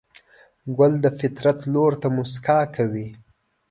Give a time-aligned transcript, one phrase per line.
[0.77, 3.07] ګل د فطرت لور ته موسکا کوي.